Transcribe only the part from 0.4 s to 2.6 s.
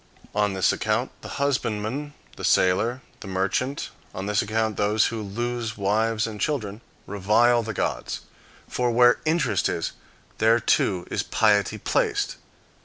this account the husbandman, the